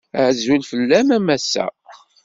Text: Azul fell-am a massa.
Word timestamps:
Azul 0.23 0.61
fell-am 0.69 1.09
a 1.17 1.19
massa. 1.27 1.65